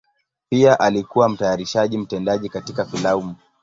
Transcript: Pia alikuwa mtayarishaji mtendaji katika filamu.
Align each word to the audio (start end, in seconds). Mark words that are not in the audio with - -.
Pia 0.49 0.79
alikuwa 0.79 1.29
mtayarishaji 1.29 1.97
mtendaji 1.97 2.49
katika 2.49 2.85
filamu. 2.85 3.35